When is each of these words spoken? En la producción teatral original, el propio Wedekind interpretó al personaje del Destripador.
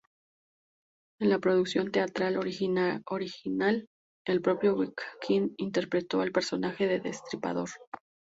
En 1.19 1.29
la 1.29 1.37
producción 1.37 1.91
teatral 1.91 2.35
original, 2.37 3.87
el 4.25 4.41
propio 4.41 4.73
Wedekind 4.73 5.53
interpretó 5.57 6.21
al 6.21 6.31
personaje 6.31 6.87
del 6.87 7.03
Destripador. 7.03 7.69